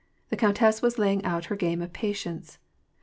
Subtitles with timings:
[0.29, 2.57] The countess was laying out her game of patience.